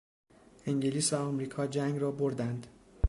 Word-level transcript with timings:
انگلیس 0.65 1.13
و 1.13 1.21
امریکا 1.27 1.67
جنگ 1.67 1.99
را 1.99 2.11
بردند. 2.11 2.67